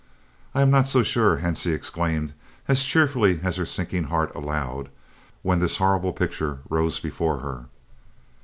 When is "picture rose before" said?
6.13-7.37